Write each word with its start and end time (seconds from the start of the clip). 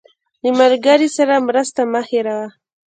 له 0.43 0.49
ملګري 0.59 1.07
سره 1.17 1.35
مرسته 1.47 1.81
مه 1.91 2.01
هېروه. 2.09 2.47